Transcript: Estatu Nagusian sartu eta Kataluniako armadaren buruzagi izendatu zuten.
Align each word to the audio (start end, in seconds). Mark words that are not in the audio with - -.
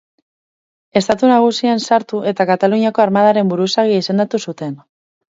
Estatu 1.01 1.27
Nagusian 1.31 1.83
sartu 1.89 2.21
eta 2.31 2.47
Kataluniako 2.51 3.03
armadaren 3.05 3.51
buruzagi 3.53 3.99
izendatu 3.99 4.41
zuten. 4.49 4.73